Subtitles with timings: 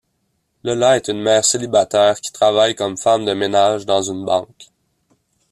[0.63, 4.71] Lola est une mère célibataire qui travaille comme femme de ménage dans une banque.